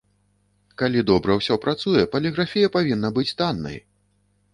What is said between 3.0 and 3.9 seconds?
быць таннай.